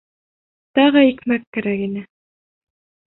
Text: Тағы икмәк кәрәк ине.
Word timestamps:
Тағы 0.79 1.03
икмәк 1.09 1.45
кәрәк 1.59 1.85
ине. 1.89 2.05